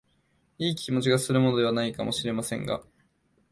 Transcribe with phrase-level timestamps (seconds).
[0.57, 2.81] いい気持ちがするものでは無いかも知れませんが、